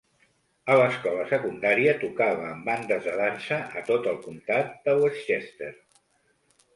A 0.75 0.75
l'escola 0.77 1.25
secundària, 1.31 1.91
tocava 2.03 2.47
en 2.53 2.63
bandes 2.69 3.05
de 3.09 3.13
dansa 3.19 3.59
a 3.81 3.83
tot 3.91 4.09
el 4.13 4.17
comtat 4.23 4.73
de 4.89 4.97
Westchester. 5.03 5.71